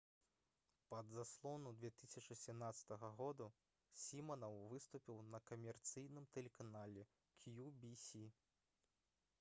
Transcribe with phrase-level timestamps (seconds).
[0.91, 3.49] пад заслону 2017 г.
[4.05, 7.07] сімінаў выступіў на камерцыйным тэлеканале
[7.45, 8.27] «кью-ві-сі»